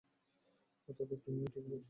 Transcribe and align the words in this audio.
কথা 0.87 1.03
তো 1.05 1.15
তুমি 1.23 1.43
ঠিক 1.45 1.65
বলছো। 1.65 1.79